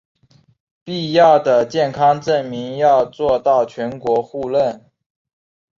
[0.83, 4.89] 必要的健康证明要做到全国互认